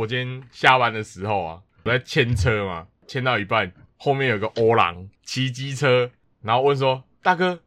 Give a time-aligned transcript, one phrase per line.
[0.00, 7.60] 我今天下班的时候啊，我在牵车嘛，牵到一半，后面有个欧郎骑机车，然后问说：“大哥，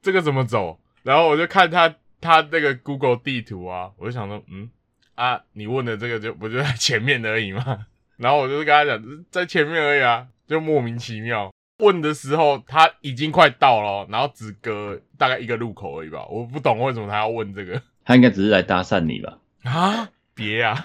[0.00, 4.70] 这个怎么走？”然后我就看他他那个 Google 地图啊，我就想说：“嗯
[5.16, 7.86] 啊，你问的这个就不就在前面而已吗？”
[8.16, 11.52] 然后我就跟他讲，在前面而已啊，就莫名其妙。
[11.80, 17.82] 问的时候他已经快到了，然后只隔大概一个路口而已吧，我不懂为什么他要问这个。
[18.02, 19.38] 他应该只是来搭讪你吧？
[19.64, 20.82] 啊，别啊！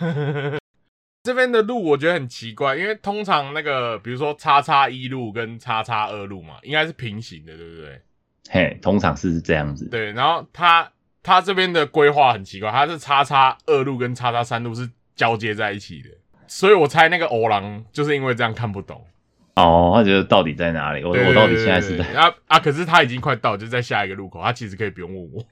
[1.23, 8.01] 这边的路我觉得很奇怪，因为通常那个比如说叉叉一路跟叉叉二路嘛，应该是平行的，对不对？
[8.49, 9.87] 嘿，通常是这样子。
[9.89, 16.09] 对，然后他他这边的规划很奇怪，他是叉叉二路跟叉叉三路是交接在一起的，
[16.47, 19.05] 所以我猜那个欧郎就是因为这样看不懂。
[19.55, 21.03] 哦，他觉得到底在哪里？
[21.03, 22.57] 我我到底现在是在啊啊！
[22.57, 25.45] 可是他已经快到，就在下一个路口，他其实可以不用问我。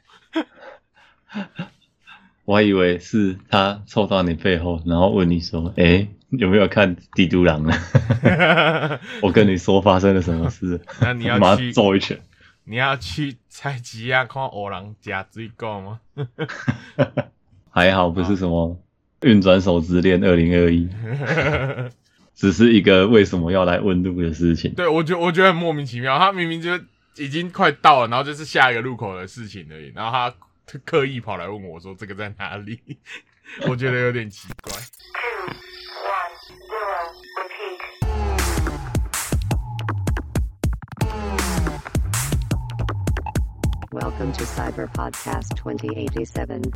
[2.49, 7.71] 我还以为是他凑到你背后，然后问你说：“哎，有没有看《帝都狼》呢？”
[9.21, 10.81] 我跟你说发生了什么事？
[10.99, 12.19] 那你要 去揍一拳？
[12.63, 15.99] 你要去采集啊，看欧狼加最高吗？
[17.69, 18.75] 还好不是什么
[19.21, 20.89] 运转手之恋二零二一，
[22.33, 24.73] 只是一个为什么要来问路的事情。
[24.73, 26.71] 对我觉我觉得很莫名其妙，他明明就
[27.17, 30.33] 已经快到了，然后就是下一个路口的事情而已，然后他。
[30.77, 32.79] 刻意跑来问我说：“这个在哪里？”
[33.67, 34.73] 我觉得有点奇怪。
[43.91, 46.71] Welcome to Cyber Podcast 2087。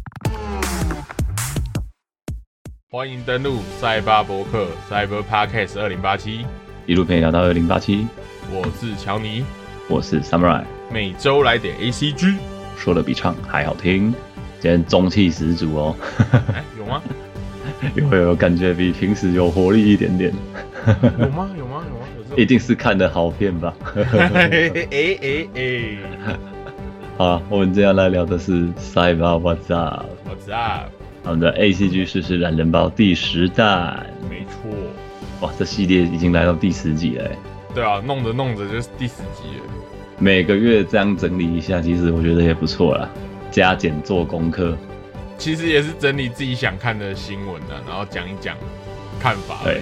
[2.90, 6.46] 欢迎登录赛巴博客 Cyber Podcast 二零八七，
[6.88, 8.08] 一路陪你聊到二零八七。
[8.52, 9.46] 我是乔尼，
[9.88, 12.53] 我是 Samurai，每周来点 ACG。
[12.78, 14.14] 说的比唱还好听，
[14.60, 15.96] 今天中气十足哦。
[16.78, 17.02] 有吗？
[17.96, 20.34] 有有，感觉比平时有活力一点点。
[21.20, 21.50] 有吗？
[21.58, 21.84] 有吗？
[21.90, 22.36] 有吗？
[22.36, 23.74] 一定是看的好片吧？
[24.34, 25.98] 哎 哎哎！
[27.18, 30.06] 好，我们接下来聊的是《Cyber What's Up》。
[30.28, 30.90] What's Up？
[31.24, 34.06] 我们的 A C G 试试懒人包第十弹。
[34.30, 34.72] 没错。
[35.42, 37.30] 哇，这系列已经来到第十集了。
[37.76, 39.93] 对啊，弄着弄着就是第十集了。
[40.20, 43.10] 每个月这样整理一下，其实我觉得也不错啦。
[43.52, 44.76] 加减做功课，
[45.38, 48.58] 其实也是整理自己想看的新闻的，然后讲一讲
[49.20, 49.60] 看法。
[49.64, 49.82] 对，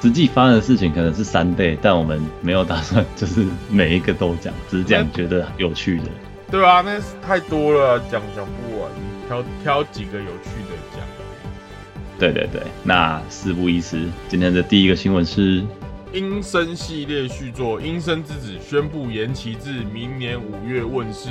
[0.00, 6.04] 实际发生的事情可能是三倍，但我们没有打算就是每一个都讲，只讲觉得有趣的。
[6.50, 8.90] 对啊，那太多了，讲讲不完，
[9.28, 11.00] 挑挑几个有趣的讲。
[12.18, 15.62] 对对对，那事不宜迟，今天的第一个新闻是。
[16.16, 21.28] 阴森系列续作《阴森之子》宣布延期至明年五月问世。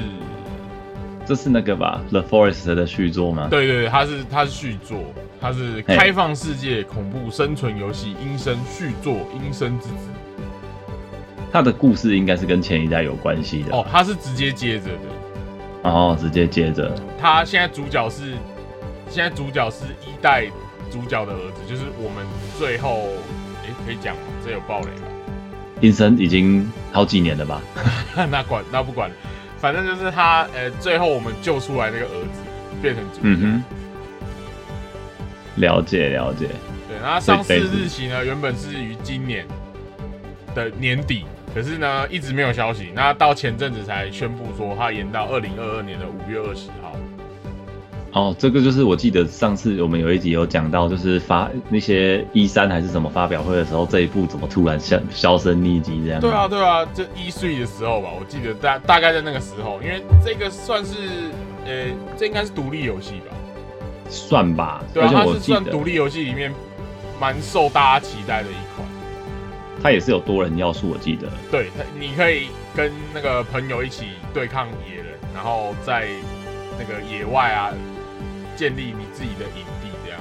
[1.25, 3.47] 这是那个吧，《The Forest》的续作吗？
[3.49, 4.99] 对对对，它是它是续作，
[5.41, 9.13] 它是开放世界恐怖生存游戏《阴森续作》
[9.43, 9.95] 《阴森之子》。
[11.51, 15.89] 它的故事应该是跟前一代有关系的哦，它是直接接着的。
[15.89, 16.95] 哦，直接接着。
[17.19, 18.35] 它现在主角是
[19.09, 20.45] 现在主角是一代
[20.91, 22.23] 主角的儿子，就是我们
[22.59, 23.07] 最后。
[23.85, 24.21] 可以讲吗？
[24.43, 25.07] 这有暴雷吧？
[25.81, 27.61] 阴森已经好几年了吧？
[28.31, 29.11] 那管那不管，
[29.59, 32.41] 反正就是他，呃，最后我们救出来那个儿子
[32.81, 33.21] 变成主角。
[33.23, 33.63] 嗯哼，
[35.61, 36.47] 了解了解。
[36.87, 38.23] 对，那上市日期呢？
[38.23, 39.45] 原本是于今年
[40.53, 42.91] 的年底，可是呢一直没有消息。
[42.95, 46.95] 那到前阵子才宣布说，他延到二零二二年的五月二十号。
[48.15, 56.21] 哦，这个就是我记得上次我们有一集有讲到，就是发那些一三还是什么发表会的时候，这一部怎么突然消销声匿迹这样？
[56.21, 60.93] 对啊，对啊，就一岁的时候吧，我记得大大概在那个时候，因为这个算是
[61.65, 61.87] 呃，
[62.17, 63.35] 这应该是独立游戏吧？
[64.09, 66.53] 算吧，对啊，它是算独立游戏里面
[67.19, 68.87] 蛮受大家期待的一款。
[69.83, 71.27] 它也是有多人要素，我记得。
[71.51, 71.67] 对，
[71.99, 76.07] 你可以跟那个朋友一起对抗野人，然后在
[76.79, 77.73] 那个野外啊。
[78.55, 80.19] 建立你自己的营地，这样。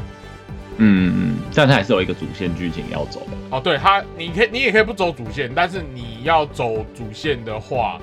[0.77, 3.57] 嗯嗯，但它还是有一个主线剧情要走的。
[3.57, 8.01] 哦，对，它你可以你也可以不走主线，但是你要走主线的话，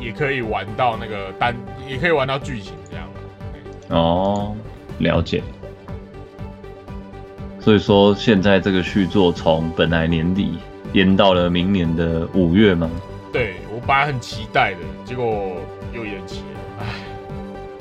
[0.00, 1.54] 也可以玩到那个单，
[1.86, 3.06] 也可以玩到剧情这样。
[3.90, 4.56] 哦，
[4.98, 5.42] 了解。
[7.60, 10.58] 所以说，现在这个续作从本来年底
[10.92, 12.90] 延到了明年的五月吗？
[13.32, 15.56] 对我本来很期待的，结果
[15.92, 16.42] 又延期。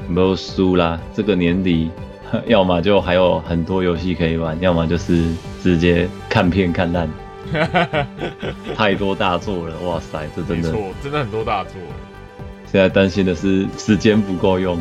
[0.08, 1.00] 没有输啦！
[1.14, 1.90] 这个年底，
[2.48, 7.10] 要么就还有很多游戏可以玩，要么就是直接看片看烂。
[8.76, 11.74] 太多大作了，哇塞，这真的错，真的很多大作。
[12.66, 14.80] 现在担心的是时间不够用。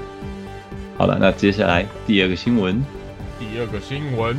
[0.98, 2.84] 好了，那接下来第二个新闻，
[3.38, 4.36] 第二个新闻，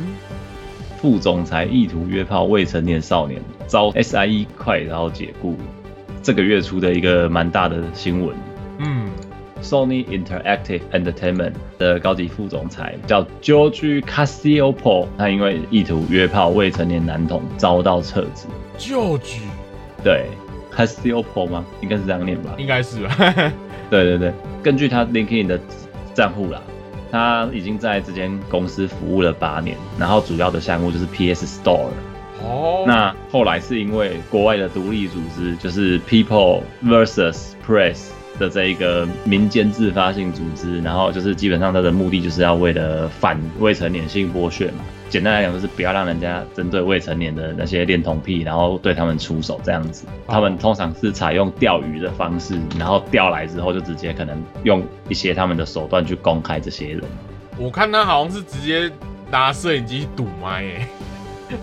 [1.00, 5.56] 副总裁意图约炮未成年少年，遭 SIE 快刀解雇。
[6.22, 8.36] 这个月初的一个蛮大的新闻。
[8.78, 9.10] 嗯，
[9.62, 18.46] Sony Interactive Entertainment 的高级副总裁叫 George Cassiopo，他因为意图约炮未成年男童遭到撤职。
[18.78, 19.38] George，
[20.02, 20.26] 对
[20.74, 21.64] ，Cassiopo 吗？
[21.80, 22.54] 应该是这样念吧？
[22.58, 23.14] 应该是吧？
[23.90, 25.60] 对对对，根据他 LinkedIn 的
[26.14, 26.62] 账户啦，
[27.10, 31.88] 他已经在这间公司服务了八年，然后主要的项目就是 PS Store。
[32.42, 44.84] 哦，那后来是因为国外的独立组织，就是 People vs Press 的这一个民间自发性组织，然后就是基本上它的目的就是要为了反未成年性剥削嘛。
[45.08, 50.06] 简单来讲，就是不要让人家针对未成年的那些恋童癖，然后对他们出手这样子。
[50.28, 57.02] 他们通常是采用钓鱼的方式，然后钓来之后就直接可能用一些他们的手段去公开这些人。
[57.58, 58.88] 我看他好像是直接
[59.32, 60.86] 拿摄影机堵麦诶。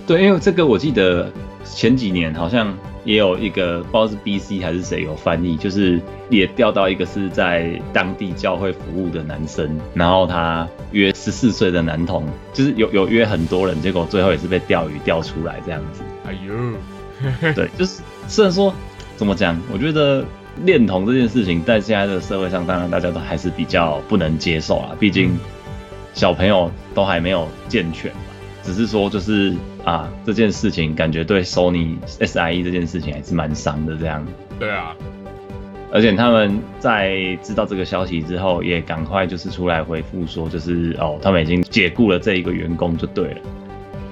[0.05, 1.31] 对，因为这个我记得
[1.73, 16.01] 前几年好像也有一个不知道是 BC 还是谁有翻译，就是也调到一个是在当地教会服务的男生，然后他约十四岁的男童，就是有有约很多人，结果最后也是被钓鱼钓出来这样子。
[16.25, 18.73] 哎呦，对， 就是虽然说
[19.15, 20.25] 怎么讲，我觉得
[20.63, 25.37] 恋童这件事情在现在的社会上，当然大家都还是比较不能接受啊，毕竟
[26.13, 28.17] 小朋友都还没有健全嘛。
[28.63, 29.53] 只是说就是
[29.87, 34.27] 啊，这件事情感觉对 Sony SIE 这件事情还是蛮伤的这样。
[34.59, 34.93] 对啊，
[35.93, 43.37] 而且他们在知道这个消息之后，也赶快就是出来回复说，就是哦，他们已经解雇了这一个员工就对了。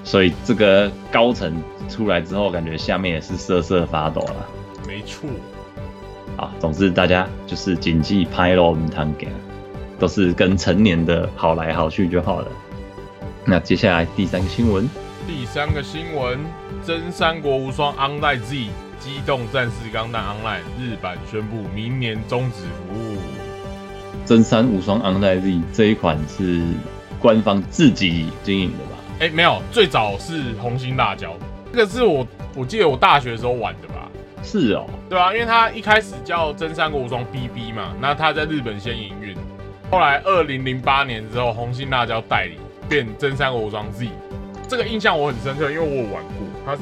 [0.06, 1.54] 所以这个高层
[1.90, 4.48] 出来之后，感觉下面也是瑟瑟发抖了。
[4.88, 5.30] 没错。
[6.38, 9.28] 啊，总之大家就是谨记拍咯，我们堂给，
[10.00, 12.48] 都是跟成年的好来好去就好了。
[13.44, 14.90] 那接下来第三个新闻，
[15.28, 16.38] 第三个新闻，
[16.86, 18.56] 《真三国无双 Online Z》
[19.00, 23.18] 机动战士钢弹 Online 日版宣布明年终止服务。
[24.24, 26.62] 真三无双 Online Z 这一款是
[27.20, 28.92] 官方自己经营的吧？
[29.22, 31.34] 哎、没有，最早是红心辣椒，
[31.74, 34.08] 这个是我我记得我大学的时候玩的吧？
[34.44, 39.36] 是哦，对啊，因为它一开始叫真三国无双 BB 嘛，那它在日本先营运，
[39.90, 44.08] 后来二零零八年之后，红心辣椒代理变真三国无双 Z，
[44.68, 46.82] 这个印象我很深刻，因为我有玩过，它是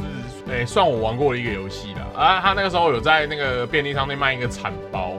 [0.52, 2.22] 诶、算我玩过的一个游戏啦。
[2.22, 5.14] 啊，它那个时候有在那个便利商店卖一个铲包，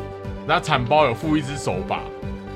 [0.47, 2.01] 那铲包有附一只手把，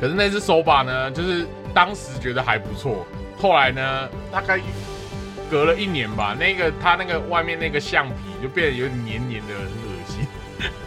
[0.00, 3.06] 可是那只手把呢，就是当时觉得还不错，
[3.38, 4.60] 后来呢，大概
[5.50, 10.26] 隔了一年吧，那个它那个外面那个橡皮就变得有点黏黏的，很恶心。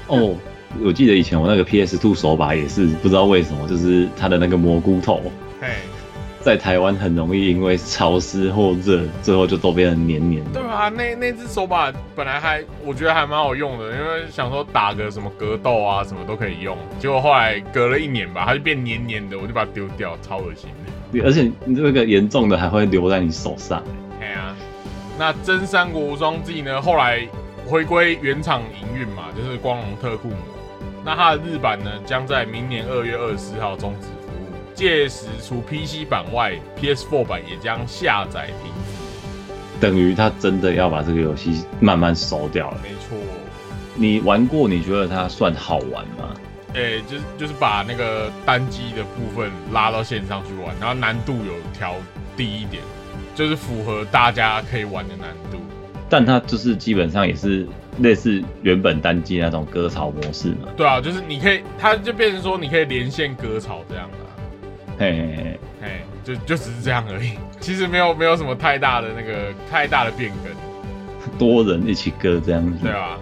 [0.08, 0.36] 哦，
[0.84, 5.22] 我记得以前我那个 PS Two 手把也是不知道为什么，就是它的那个蘑菇头，
[6.42, 10.64] 在台湾很容易因为潮湿或热，最后就都变成黏黏的对。
[10.72, 20.92] 啊，那那只手把本来还我觉得还蛮好用的，因为想说打个什么格斗啊什么都可以用，结果后来隔了一年吧，它就变黏黏的，我就把它丢掉，超恶心的。
[21.12, 23.84] 对而且你这个严重的还会留在你手上。
[24.20, 24.56] 哎呀，
[25.20, 27.28] 那真三国无双记呢，后来
[27.68, 30.36] 回归原厂营运嘛，就是光荣特库姆。
[31.04, 34.08] 那它的日版呢，将在明年二月二十四号终止
[34.82, 39.80] 届时除 PC 版外，PS4 版也将下载停止。
[39.80, 42.78] 等于他真的要把这个游戏慢慢收掉了。
[42.82, 43.16] 没错。
[43.94, 46.34] 你玩过，你觉得它算好玩吗？
[46.74, 51.94] 诶、就是就是把那个单机的部分拉到线上去玩，然后难度有调
[52.36, 52.82] 低一点，
[53.36, 55.60] 就是符合大家可以玩的难度。
[56.10, 57.68] 但它就是基本上也是
[58.00, 60.70] 类似原本单机那种割草模式嘛。
[60.76, 64.31] 对啊，就是你可以，它就变成说你可以连线割草这样的、啊，
[65.02, 65.88] 嘿嘿嘿，
[66.24, 67.34] 就就只是这样而已。
[67.60, 72.78] 其实没有没有什么太大的那个太大的变更，多人一起割这样子。
[72.84, 73.18] 对啊。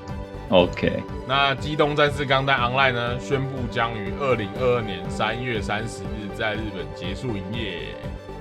[0.49, 7.83] OK，那《机动战士钢弹 Online》呢，宣布将于二零二二年三月三十日在日本结束营业，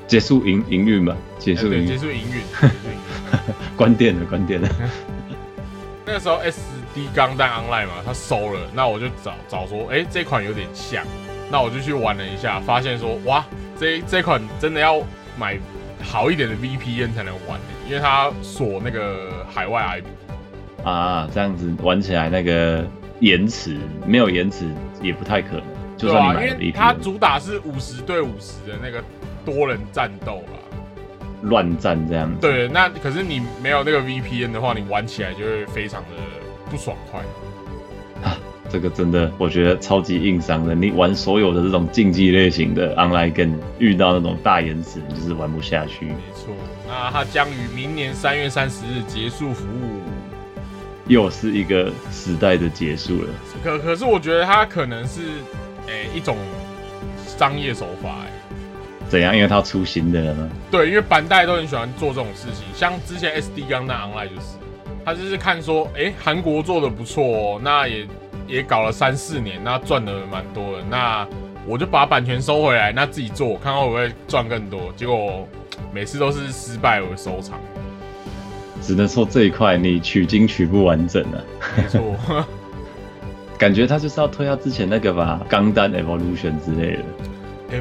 [0.08, 2.42] 结束营营运吧，结束营运， 结束营运。
[3.76, 4.68] 关店了，关店了。
[6.06, 11.04] 那个时候 SD 钢弹 Online 嘛，它收了，那我就找找说，哎、这款有点像，
[11.50, 13.44] 那我就去玩了一下，发现说，哇，
[13.78, 15.02] 这这款真的要
[15.38, 15.58] 买
[16.02, 20.86] 好一点的 VPN 才能玩，因为它锁那个海外 IP。
[20.86, 22.86] 啊，这样子玩起来那个
[23.20, 24.66] 延迟没有延迟
[25.02, 25.64] 也不太可能，
[25.96, 29.02] 就算你买了因为它主打是五十对五十的那个
[29.44, 30.58] 多人战斗啦。
[31.42, 32.40] 乱战这样子。
[32.40, 36.08] 对，那可是你没有那个 VPN 的话，你玩起来就会非常的
[36.68, 37.20] 不爽快。
[38.70, 40.74] 这个真的我觉得超级硬伤的。
[40.74, 46.06] 你玩所有的这种竞技类型的 online game，遇到那种大延迟，你就是玩不下去。
[46.06, 46.54] 没错，
[46.86, 50.00] 那它将于明年三月三十日结束服务。
[51.06, 53.28] 又是一个时代的结束了。
[53.64, 55.22] 可可是我觉得它可能是
[55.86, 56.36] 诶、一种
[57.26, 58.30] 商业手法哎。
[59.08, 59.34] 怎样？
[59.34, 60.50] 因为它出新的了吗？
[60.70, 64.58] 对，因为板带都很喜欢做这种事情，像之前 SD 刚那 online 就是，
[65.02, 68.06] 他就是看说，哎、韩国做的不错哦，那也
[68.48, 71.28] 也搞了三四年，那赚的蛮多的，那
[71.66, 74.92] 我就把版权收回来，那自己做，看看会不会赚更多。
[74.96, 75.46] 结果
[75.92, 77.60] 每次都是失败而收场，
[78.80, 81.38] 只能说这一块你取经取不完整啊。
[81.76, 82.16] 没错。
[83.58, 87.02] 感觉他就是要推他之前那个吧，钢弹 Evolution 之类的。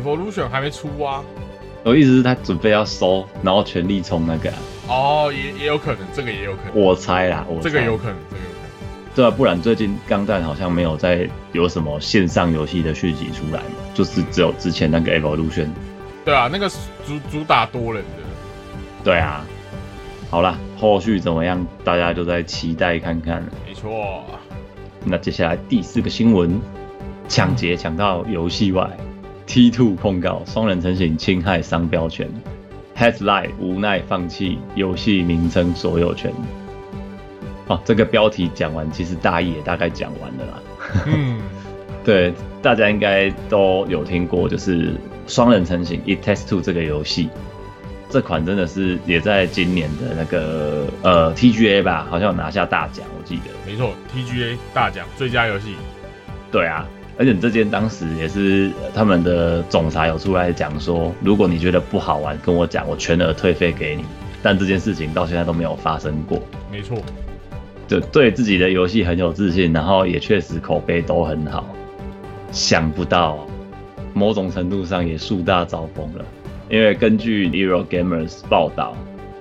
[0.02, 1.24] Evolution 还没出啊？
[1.84, 4.58] 我意思是，他准备要收，然后全力冲那个、啊。
[4.90, 8.57] 哦，也也有可能，这个也有可能，我猜啦，我猜这个有可能，这个有可能。
[9.18, 15.70] 对啊，不然最近钢弹好像没有在有什么线上游戏的续集出来嘛，就是只有之前那个 Evolution。
[16.24, 18.24] 对啊，那个主主打多人的，
[19.04, 19.44] 对啊，
[20.30, 23.48] 好啦，后续怎么样，大家就在期待看看了。
[23.66, 24.24] 没错。
[25.04, 26.62] 那接下来第四个新闻，
[27.28, 28.88] 抢劫抢到游戏外
[29.48, 32.30] ，T Two 控告双人成行侵害商标权
[32.96, 36.32] ，Headline 无奈放弃游戏名称所有权。
[37.68, 40.62] 哦，这个标题讲完，其实大意也大概讲完了啦。
[41.06, 41.40] 嗯，
[42.04, 44.94] 对，大家应该都有听过，就是
[45.28, 47.30] 双人成型 It Takes Two 这个游戏，
[48.10, 53.52] 这款真的是也在今年的那个呃 TGA 吧，好像有拿下大奖，我记得。
[53.66, 55.76] 没错，TGA 大奖最佳游戏。
[56.50, 64.06] 对啊，而且这件当时也是呃他们的总裁有出来讲说，如果你觉得不好玩，跟我讲，我全额退费给你。
[64.42, 66.40] 但这件事情到现在都没有发生过，
[66.72, 66.98] 没错，
[67.88, 71.66] 就对自己的游戏很有自信，然后也确实口碑都很好。
[72.52, 73.46] 想不到，
[74.14, 76.26] 某种程度上也树大招风了，
[76.70, 78.96] 因为根据 Eurogamers 报道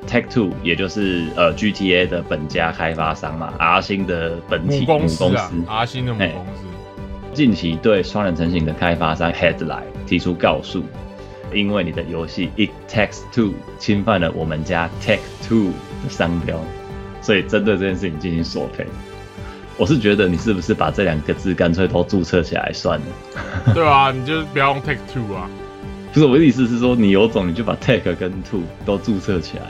[0.06, 5.24] ，Tech Two 也就是呃 GTA 的本家开发商嘛，R 星的本体母公司
[5.66, 6.62] 阿星的母哎公司。
[7.32, 10.82] 近期对双人成型的开发商 Headline 提出告诉，
[11.52, 15.72] 因为你的游戏 It Takes Two 侵犯了我们家 Tech Two
[16.02, 16.58] 的商标，
[17.26, 18.86] 所以针对这件事情进行索赔。
[19.76, 23.74] 我是觉得你是不是把这两个字干脆都注册起来算了？
[23.74, 25.50] 对啊，你就不要用 Take Two 啊。
[26.14, 29.64] 不是我的意思是说，你有种你就把 Take 跟 Two 都注册起来，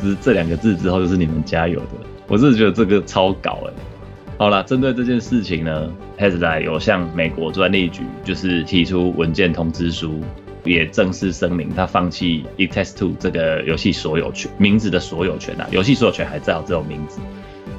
[0.00, 1.86] 只是这两个字之后就是你们家有的。
[2.28, 3.72] 我是觉得这个超搞哎、
[4.38, 10.22] 好啦，针对这件事情呢，Headline 有向美国专利局就是提出文件通知书，
[10.64, 17.20] 也正式声明他放弃 It Takes Two 这个游戏所有权名字的所有权啊，游戏所有权还在有这种名字。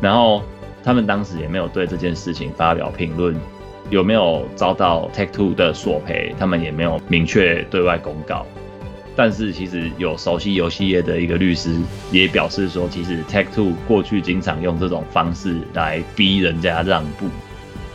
[0.02, 0.44] 然后
[0.84, 3.36] 他们当时也没有对这件事情发表评论，
[3.90, 8.46] 有没有遭到 Take Two 的索赔，他们也没有明确对外公告。
[9.16, 11.74] 但是其实有熟悉游戏业的一个律师
[12.12, 17.28] 也表示说，其实 Take Two 过去经常用这种方式来逼人家让步，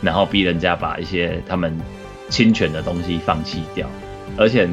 [0.01, 1.79] 然后逼人家把一些他们
[2.27, 3.87] 侵权的东西放弃掉，
[4.37, 4.67] 而且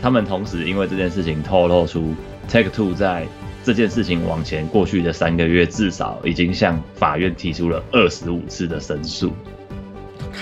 [0.00, 2.14] 他们同时因为这件事情透露出
[2.48, 3.26] Take Two 在
[3.64, 9.32] 这件事情往前过去的三个月，至少已经向法院提出了二十五次的申诉。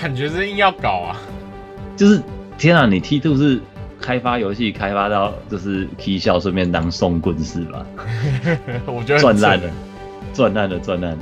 [0.01, 1.17] 感觉是硬要搞啊。
[1.97, 2.21] 就是
[2.57, 3.59] 天啊，你 T Two 是
[3.99, 7.85] 开发游戏开发到就是 K 笑顺便当送棍是吧？
[8.87, 9.69] 我觉得赚烂了，
[10.33, 11.19] 赚烂了，赚烂了。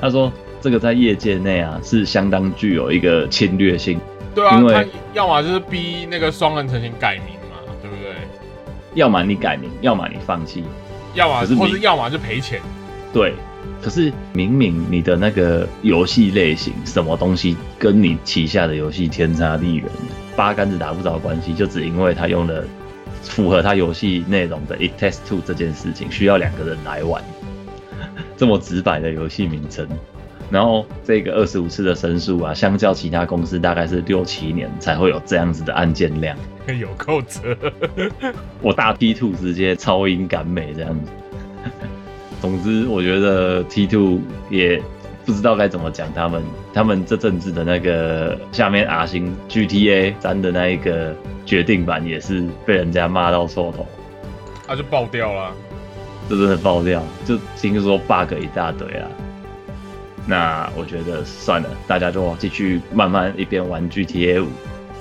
[0.00, 4.00] 他说这个在业界内啊是相当具有一个侵略性，
[4.34, 8.14] 对啊，因为他要么就是逼那个双人成型改名嘛，对不对？
[8.94, 10.64] 要么你改名，要么你放弃。
[11.14, 12.60] 要么是或是要么就赔钱。
[13.12, 13.34] 对，
[13.82, 19.84] 可是明明你的那个游戏类型什么东西跟你旗下的游戏天差地远，
[20.34, 22.64] 八竿子打不着关系，就只因为他用了
[23.22, 27.22] 符合他游戏内容的 It Takes Two 这件事情，需要两个人来玩，
[28.38, 29.86] 这么直白的游戏名称。
[30.52, 36.36] 然后这个二十五次的申诉啊，相较其他公司大概是六七年才会有这样子的案件量。
[36.78, 37.40] 有够扯，
[38.60, 41.10] 我大 T two 直接超英赶美这样子。
[42.42, 44.80] 总之，我觉得 T two 也
[45.24, 46.42] 不知道该怎么讲他们，
[46.74, 51.16] 他们这阵子的那个下面 R 星 GTA 三的那一个
[51.46, 53.86] 决定版也是被人家骂到臭头，
[54.66, 55.50] 他就爆掉了。
[56.28, 59.08] 这真的爆掉，就听说 bug 一大堆啊。
[60.26, 64.48] 那我觉得算了，大家就继续慢慢一边玩 GTA 五，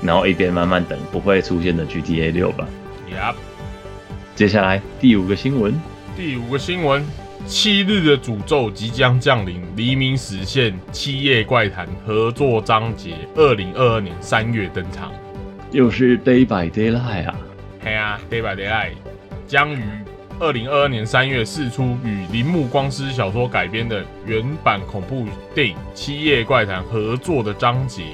[0.01, 2.67] 然后一边慢慢等不会出现的 GTA 六吧。
[3.09, 3.35] Yep，
[4.35, 5.79] 接下来第五个新闻，
[6.17, 7.05] 第五个新闻，
[7.45, 15.11] 七日的诅咒即将降临，黎明实现，七夜怪谈合作章节，二零二二年三月登场。
[15.71, 17.35] 又是 Day by Daylight 啊！
[17.83, 18.93] 嘿啊，Day by Daylight
[19.47, 19.83] 将于
[20.41, 28.05] 二零二二年三月释出与铃木光司小说改编的原版恐怖电影《七夜怪谈》合作的章节。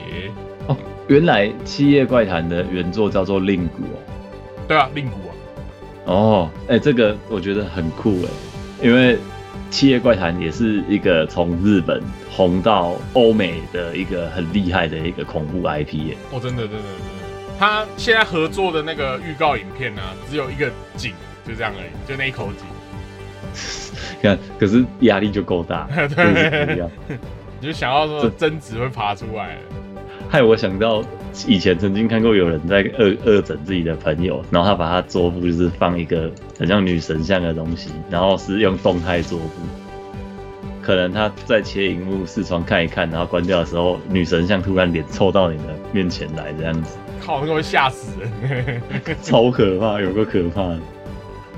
[0.68, 0.76] 哦，
[1.08, 3.98] 原来《七夜怪谈》的原作叫做令谷哦。
[4.68, 5.32] 对啊，令谷啊。
[6.04, 8.30] 哦，哎，这个我觉得很酷哎，
[8.84, 9.16] 因为
[9.72, 16.18] 《七夜怪谈》也是一个从日本红到欧美的一个很厉害的一个恐怖 IP 耶。
[16.34, 17.58] 哦，真的，真的，真的。
[17.58, 21.14] 他现在合作的那个预告影片呢，只有一个景，
[21.48, 22.66] 就这样而已，就那一口井。
[24.22, 26.80] 看，可是压力就够大， 对，
[27.60, 29.58] 你就想要说贞子会爬出来。
[30.30, 31.02] 害我想到
[31.48, 39.54] 以前曾经看过有人在恶恶整自己的朋友，然后他把他桌布就是放一个很像女神像的东西，然后是用动态桌布。
[40.82, 48.12] 可能他在切荧幕视窗看一看，然后关掉的时候，女神像突然脸凑到你的面前来，这样子，靠，那个会吓死
[48.42, 48.82] 人，
[49.22, 50.80] 超可怕，有个可怕的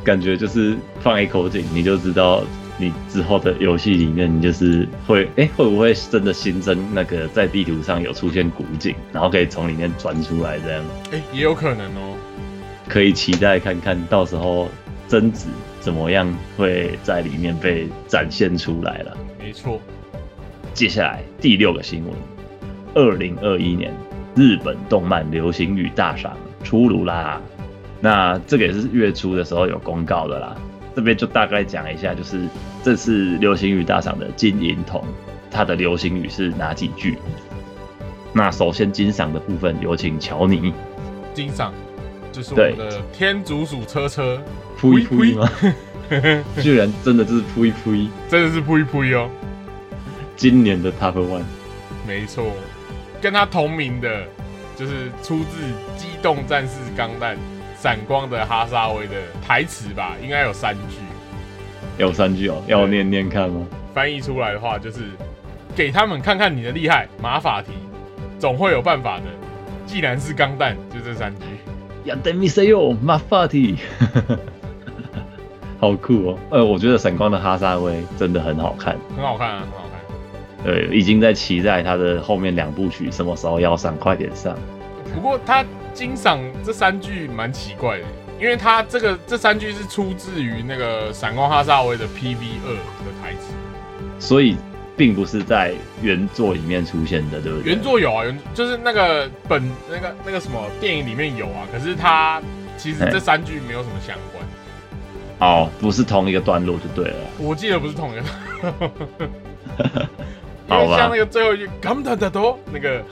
[0.04, 2.44] 感觉，就是放一口井，你就知道。
[2.82, 10.82] 你之后的游戏里面，你就是会哎，会不会真的新增那个在地图上有出现古井，然后可以从里面钻出来这样？
[11.12, 12.16] 哎，也有可能哦，
[12.88, 14.70] 可以期待看看到时候
[15.10, 15.50] 贞子
[15.82, 19.18] 怎么样会在里面被展现出来了。
[19.38, 19.82] 没错，
[20.74, 22.14] 接下来第六个新闻，
[22.94, 23.94] 二零二一年
[24.38, 27.42] 日本动漫流行语大赏出炉啦，
[28.02, 30.56] 那这个也是月初的时候有公告的啦。
[30.96, 32.42] 这边就大概讲一下，就是
[32.84, 35.04] 这次流行语大赏的金银铜，
[35.50, 37.18] 它的流行语是哪几句？
[38.34, 40.74] 那首先金赏的部分有请乔尼。
[41.34, 41.74] 金赏
[42.32, 44.42] 就是我们的天竺鼠车车，
[44.80, 45.50] 噗一噗吗？
[46.62, 49.30] 居然真的就是噗一噗，真的是噗一噗哦。
[50.36, 51.44] 今年的 Top One，
[52.06, 52.52] 没错，
[53.22, 54.26] 跟他同名的，
[54.76, 55.62] 就是出自
[56.00, 57.36] 《机动战士钢弹》。
[57.82, 60.98] 闪光的哈萨威的台词吧，应该有三句，
[61.98, 63.66] 有三句哦，要念念看吗？
[63.94, 65.12] 翻译出来的话就是，
[65.74, 67.72] 给他们看看你的厉害，马法提，
[68.38, 69.24] 总会有办法的。
[69.86, 71.46] 既然是钢弹，就这三句。
[72.04, 73.78] 呀，等米塞哟，马法提，
[75.80, 76.40] 好酷哦！
[76.52, 80.66] 呃，我觉得闪光的哈萨威真的很好看，很好看啊，很好看。
[80.66, 84.54] 对，已经在期待他的后面两部曲什么时候要上，快点上。
[85.16, 85.64] 不过他。
[86.00, 88.06] 欣赏这三句蛮奇怪的，
[88.40, 93.52] 因为他这个这三句是出自于那个闪光哈萨威的 PV 二的台词，
[94.18, 94.56] 所以
[94.96, 97.74] 并不是在原作里面出现的，对不对？
[97.74, 102.42] 原作有啊，原就是那个本那个那个什么电影里面有啊，可是他
[102.78, 104.42] 其实这三句没有什么相关。
[105.40, 107.18] 哦，不是同一个段落就对了。
[107.38, 108.24] 我记得不是同一个。
[110.72, 113.04] 因为像那个最后一句 “come to the door” 那个。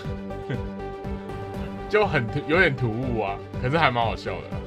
[1.90, 4.58] 就很有点突兀啊，可是还蛮好笑的。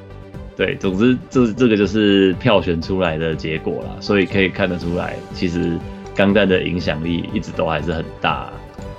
[0.56, 5.78] 对，总之这这个就是票选出来的结果啦，所以可以看得出来，其实
[6.14, 8.50] 钢弹的影响力一直都还是很大。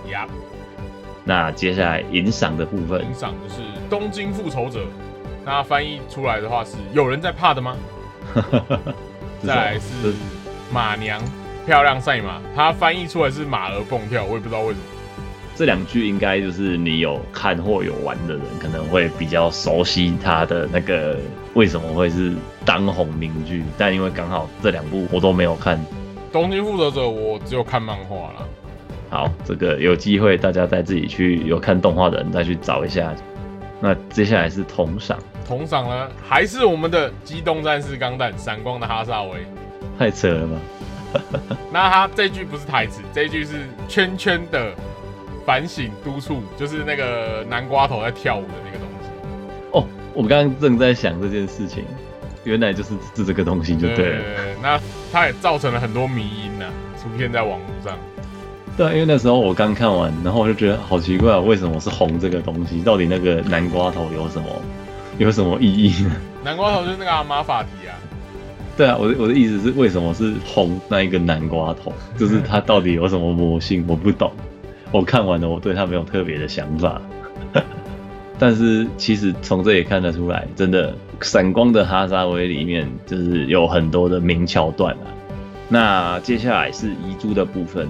[0.09, 0.27] 呀，
[1.23, 4.79] 那接下来银赏的部分，银赏就是《东京复仇者》，
[5.45, 7.77] 那翻译出来的话是有人在怕的吗？
[9.45, 10.13] 再来是
[10.71, 11.21] 马娘
[11.65, 14.85] 漂亮赛马，它翻译出来是马儿蹦跳，我也不知道为什么。
[15.55, 21.17] 这两句应该就是你有看或有玩的人可能会比较熟悉他的那个
[21.53, 22.33] 为什么会是
[22.65, 25.77] 当红名句，但因为刚好这两部我都没有看，
[26.31, 28.47] 《东京复仇者》我只有看漫画了。
[29.09, 33.13] 好，这个有机会大家再自己去有看动画的人再去找一下。
[33.81, 39.45] 那接下来是同赏，同赏呢还是我们的《机动战士钢弹》闪光的哈萨维，
[39.99, 40.57] 太扯了吧？
[41.73, 44.73] 那他这句不是台词，这句是圈圈的。
[45.45, 49.09] 反省督促就是那个南瓜头在跳舞的那个东西
[49.71, 51.83] 哦，我刚刚正在想这件事情，
[52.43, 54.23] 原来就是是这个东西就对了。
[54.61, 54.79] 那
[55.11, 56.65] 它也造成了很多迷音呢，
[56.97, 57.97] 出现在网络上。
[58.77, 62.81] 对，因为那时候我刚看完，然后我就觉得好奇怪，为什么是红这个东西？
[62.81, 64.47] 到底那个南瓜头有什么
[65.17, 66.15] 有什么意义呢？
[66.43, 67.95] 南瓜头就是那个阿玛法提啊。
[68.77, 71.93] 对啊，我的我的意思是，为什么是红那一个南瓜头？
[72.17, 73.83] 就是它到底有什么魔性？
[73.87, 74.31] 我不懂。
[74.91, 77.01] 我看完了，我对他没有特别的想法，
[78.37, 85.07] 但是其实从这也看得出来，真的闪光的哈萨维里面就是有很多的名桥段啊。
[85.69, 87.87] 那接下来是遗珠的部分，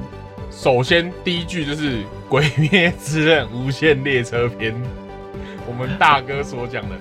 [0.52, 1.98] 首先第一句就是
[2.30, 4.76] 《鬼灭之刃》无限列车篇，
[5.68, 6.96] 我们大哥所讲的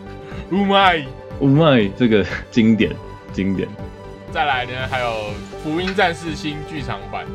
[0.51, 1.05] “Oh my
[1.41, 2.93] Oh my”，这个经典
[3.33, 3.69] 经典。
[4.33, 5.09] 再来呢，还有
[5.63, 7.27] 《福音战士》新剧场版，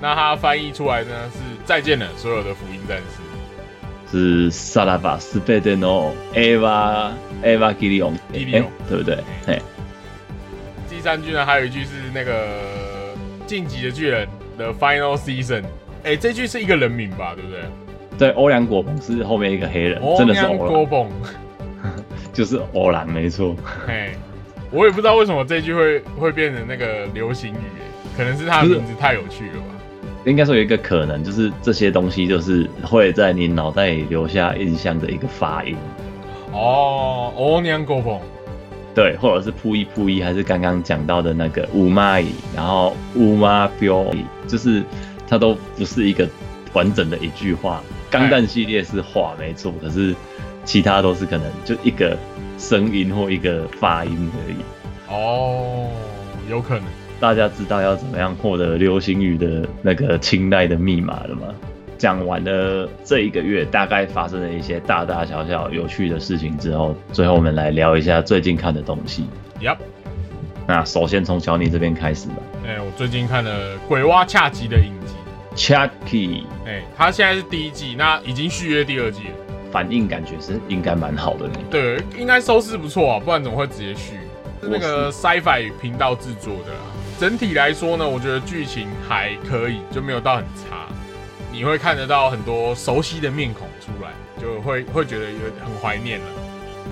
[0.00, 1.38] 那它翻译出来呢是
[1.70, 4.10] 再见了所有的福音战士。
[4.10, 7.12] 是萨拉巴斯贝德诺艾娃
[7.44, 9.18] 艾娃基利翁，基利翁哎对不对？
[9.46, 9.62] 嘿，
[10.88, 13.14] 第三句呢，还有一句是那个
[13.46, 14.26] 晋级的巨人
[14.58, 15.62] 的 Final Season。
[16.02, 17.60] 哎，这句是一个人名吧，对不对？
[18.18, 21.08] 对，欧良果鹏是后面一个黑人，真的是欧良，郭蹦。
[22.34, 23.54] 就是欧兰，没错。
[23.86, 24.10] 嘿，
[24.72, 27.78] 我也不知道为什么这句会会变成那个流行语，
[28.16, 29.76] 可能是他的名字太有趣了吧。
[30.26, 35.76] 应该说有一个可能，就是这些东西就是会在你脑袋里留下印象的一个发音。
[36.52, 38.20] 哦，哦娘郭蹦。
[38.94, 44.04] 对，或者是扑一扑一，还是刚刚讲到的那个乌妈伊，然后乌妈标，
[44.48, 44.82] 就是
[45.28, 46.28] 它都不是一个
[46.72, 47.82] 完整的一句话。
[48.10, 50.14] 钢弹系列是话没错，可是
[50.64, 52.18] 其他都是可能就一个
[52.58, 54.56] 声音或一个发音而已。
[55.08, 55.88] 哦，
[56.50, 56.84] 有可能。
[57.20, 61.54] 大家知道要怎么样获得流星雨的那个青睐的密码了吗？
[61.98, 69.26] 讲完了这一个月大概发生的一些大大小小有趣的事情之后，最后我们来聊一下最近看的东西。
[69.60, 69.76] Yep，。
[70.66, 72.36] 那首先从小尼这边开始吧。
[72.66, 75.14] 哎、我最近看了《鬼蛙恰吉》的影集。
[75.54, 79.34] Chucky，哎、他现在是第一季，那已经续约第二季了。
[79.70, 81.54] 反应感觉是应该蛮好的呢。
[81.70, 84.14] 对，应该收视不错啊，不然怎么会直接续？
[84.62, 86.89] 是那个 Sci-Fi 频道制作的啊。
[87.20, 90.86] 整体来说呢，我觉得剧情还可以，就没有到很差。
[91.52, 96.26] 你会看得到很多熟悉的面孔出来，就会会觉得有很怀念了。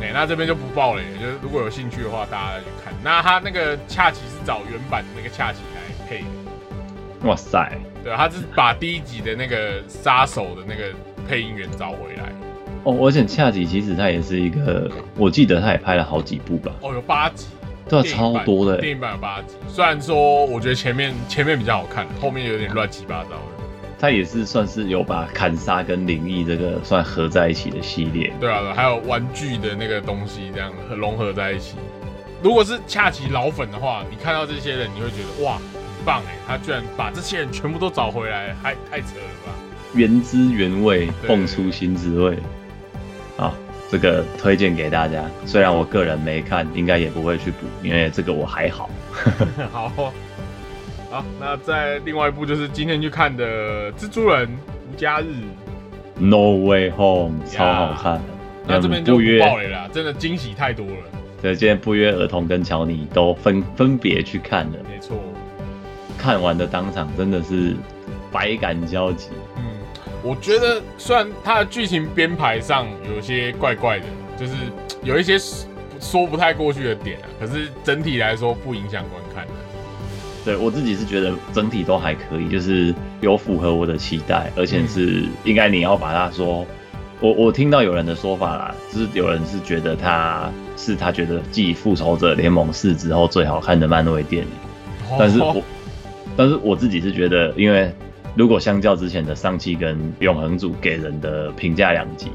[0.02, 2.92] 哎、那这边就不爆了，就是如果有兴趣的话，大家再去看。
[3.02, 10.92] 那他那个恰奇是找原版的那个恰奇来配的，哇塞，对，他是把第一集的那个杀手的那个
[11.26, 12.30] 配音员找回来。
[12.84, 17.46] 哦，而且恰吉其实他也是一个，我记得他也拍了好几部吧，哦，有八集，
[17.88, 18.92] 对超多的电。
[18.92, 23.64] 影版有八集，虽然说我觉得前面前面比较好看，后面有点乱七八糟的。
[24.00, 28.32] 他也是算是有把砍杀跟灵异这个算合在一起的系列。
[28.38, 31.74] 对啊，还有玩具的那个东西这样融合在一起。
[32.40, 39.52] 如果是恰奇老粉的话，你看到这些人，你会觉得哇，很棒哎，他居然把这些人全部都找回来，还太扯了吧？
[39.94, 42.38] 原汁原味，对蹦出新滋味。
[43.88, 45.24] 好，这个推荐给大家。
[45.46, 48.90] 虽然我个人没看，应该也不会去补，因为这个我还好。
[49.72, 50.12] 好，
[51.10, 54.48] 好，那在另外一部就是今天去看的《蜘蛛人
[54.92, 55.24] 无家日》
[56.18, 58.20] ，No Way Home 超好看。
[58.66, 60.92] 那这边就爆雷啦，真的惊喜太多了。
[61.40, 65.16] 对，今天不约而同跟乔尼都分分别去看了，没错，
[66.18, 67.74] 看完的当场真的是
[68.30, 69.28] 百感交集。
[70.22, 74.52] 我觉得虽然它的剧情编排上有些怪怪的，就是
[75.02, 75.38] 有一些
[76.00, 79.52] 说不太过去的点啊，可是整体来说不影响观看的。
[80.44, 86.66] 对我自己是觉得整体都还可以，就是有符合我的期待，而且是应该你要把它说，
[87.20, 94.50] 我我听到有人的说法啦，就是有人是觉得它是他觉得继《复仇者联盟四》之后最好看的漫威电影，
[95.18, 95.62] 但是我
[96.36, 97.92] 但是我自己是觉得，因为
[98.38, 102.30] 如果相较之前的上汽跟永恒组给人的评价两极，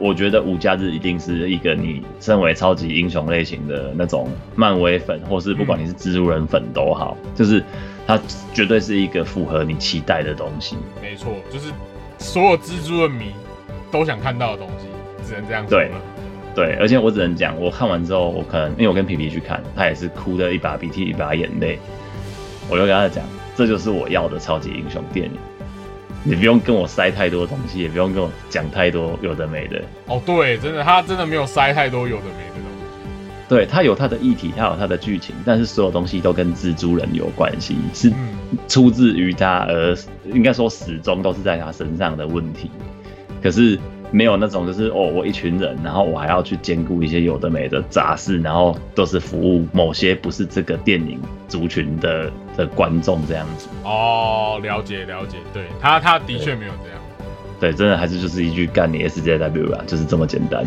[0.00, 7.62] 我觉得五加日一定是一个你身为超级英雄类型的那种漫威粉，或是不管你是蜘蛛人粉都好，就是
[8.08, 8.20] 它
[8.52, 10.76] 绝对是一个符合你期待的东西。
[11.00, 11.72] 没错，就是
[12.18, 13.26] 所有蜘蛛的迷
[13.92, 14.88] 都想看到的东西，
[15.24, 15.92] 只能这样说对。
[16.56, 21.78] 对，而且我只能讲，我看完之后，我可能因为我跟皮皮去看，他也是哭的一把鼻涕一把眼泪，
[22.68, 23.24] 我就跟他讲，
[23.56, 25.32] 这就是我要的超级英雄电影。
[26.22, 29.80] 你不用跟我塞太多东西，也不用跟我讲太多有的没的。
[30.06, 33.46] 哦，对，真的，他真的没有塞太多有的没的东西。
[33.48, 42.70] 对，他有他的议题，他有他的剧情，但是所有东西都跟蜘蛛人有关系，是嗯，出自于他，而应该说始终都是在他身上的问题。
[43.40, 43.78] 可是
[44.10, 53.68] 没有那种就是哦，我一群人，然后我还要去兼顾一些有的没的杂事，然后都是服务某些不是这个电影族群的的观众这样子。
[53.84, 56.98] 哦，了解了解，对他他的确没有这样。
[57.58, 60.64] 对，真的还是就是一句干你 SJW 啦，就是这么简单。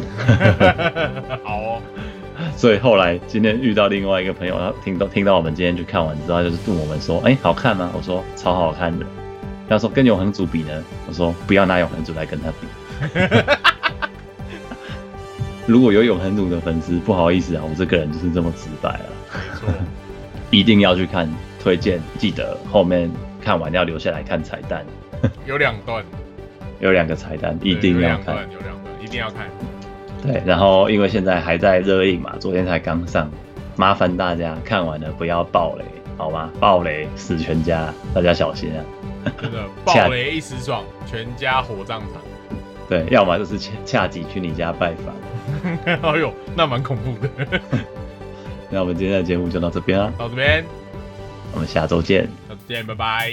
[1.43, 1.82] 好哦，
[2.58, 9.06] 所以后来今天遇到另外一个朋友，他听到听到我们今天去看完之后，他就是问我们说：“哎、好看吗？”我说：“超好看的。”
[9.69, 12.67] 他说：“跟永恒组比呢？”我说：“不要拿永恒组来跟他比。”
[15.66, 19.06] 如果有永恒族的粉丝，不好意思啊，我这个人就是这么直白啊，
[20.50, 21.32] 一定要去看，
[21.62, 24.84] 推荐，记得后面看完要留下来看彩蛋，
[25.46, 26.04] 有两段，
[26.82, 28.36] 有两个彩蛋一定要看。
[28.36, 29.48] 有两段，有两段，一定要看。
[30.24, 33.30] 对，然后因为现在还在热映嘛，昨天才刚上，
[33.76, 35.86] 麻烦大家看完了不要爆雷，
[36.18, 36.50] 好吗？
[36.60, 38.82] 爆雷死全家，大家小心啊！
[39.40, 42.22] 真的 爆雷一时爽，全家火葬场。
[42.89, 45.15] 对， 要么就是恰恰吉去你家拜访。
[45.86, 47.30] 哎呦，那蛮恐怖的。
[48.69, 50.65] 那我们今天的节目就到这边啦，到这边，
[51.54, 53.32] 我们下周见，下次见，拜拜。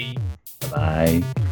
[0.60, 1.45] 拜拜。